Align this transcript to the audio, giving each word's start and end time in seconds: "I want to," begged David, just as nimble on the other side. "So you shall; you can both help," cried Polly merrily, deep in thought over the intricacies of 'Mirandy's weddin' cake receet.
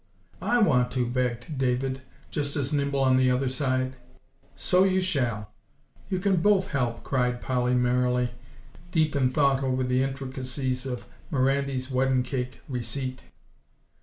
"I 0.41 0.57
want 0.57 0.89
to," 0.93 1.05
begged 1.05 1.59
David, 1.59 2.01
just 2.31 2.55
as 2.55 2.73
nimble 2.73 3.01
on 3.01 3.17
the 3.17 3.29
other 3.29 3.49
side. 3.49 3.97
"So 4.55 4.83
you 4.83 4.99
shall; 4.99 5.51
you 6.09 6.17
can 6.17 6.37
both 6.37 6.69
help," 6.69 7.03
cried 7.03 7.39
Polly 7.39 7.75
merrily, 7.75 8.31
deep 8.91 9.15
in 9.15 9.29
thought 9.29 9.63
over 9.63 9.83
the 9.83 10.01
intricacies 10.01 10.87
of 10.87 11.05
'Mirandy's 11.31 11.91
weddin' 11.91 12.23
cake 12.23 12.61
receet. 12.67 13.19